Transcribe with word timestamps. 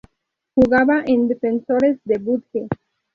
Jugaba 0.55 1.03
en 1.05 1.27
Defensores 1.27 1.99
de 2.05 2.17
Budge. 2.17 2.67